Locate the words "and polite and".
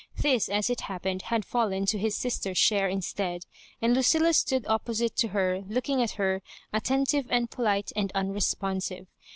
7.29-8.11